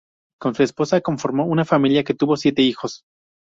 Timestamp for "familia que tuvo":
1.63-2.35